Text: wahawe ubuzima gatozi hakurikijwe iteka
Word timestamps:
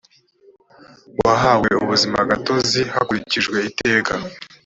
wahawe 1.23 1.69
ubuzima 1.83 2.19
gatozi 2.29 2.81
hakurikijwe 2.93 3.57
iteka 3.69 4.13